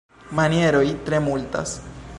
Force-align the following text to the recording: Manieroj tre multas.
Manieroj 0.39 0.89
tre 1.11 1.21
multas. 1.27 1.79